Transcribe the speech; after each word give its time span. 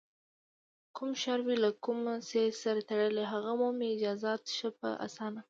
کوم 0.95 1.11
شر 1.21 1.39
وي 1.47 1.55
له 1.63 1.69
کوم 1.83 1.99
څیز 2.29 2.51
سره 2.63 2.79
تړلی، 2.89 3.25
هغه 3.33 3.51
مومي 3.59 3.87
اجازت 3.95 4.41
ښه 4.57 4.69
په 4.79 4.89
اسانه 5.05 5.39